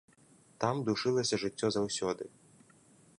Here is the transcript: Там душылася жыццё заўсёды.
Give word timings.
Там 0.63 0.75
душылася 0.87 1.35
жыццё 1.45 1.67
заўсёды. 1.77 2.25